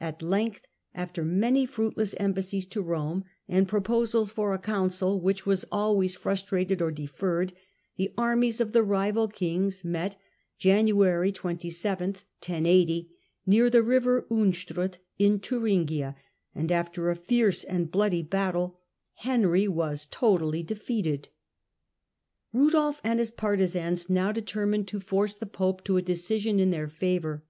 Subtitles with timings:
[0.00, 0.66] At length,
[0.96, 5.68] after many fruitless embassies to Rome, and proposals for a council which His defeat ^^^
[5.70, 7.52] always frustrated or deferred,
[7.96, 8.72] the armfes u^rat
[9.12, 10.16] ^^*^®^^^ kings met
[10.58, 16.16] (January 27) near the 1080 river Unstrut in Thuringia,
[16.52, 18.80] and after a fierce and bloody battle
[19.18, 21.28] Henry was totally defeated.
[22.52, 26.88] Rudolf and his partisans now determined to force the pope to a decision in their
[26.88, 27.44] favour.